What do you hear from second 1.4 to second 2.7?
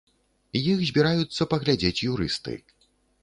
паглядзець юрысты.